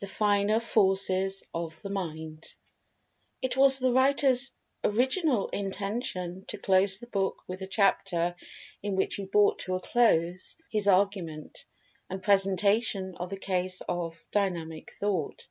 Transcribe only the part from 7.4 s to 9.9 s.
with the chapter in which he brought to a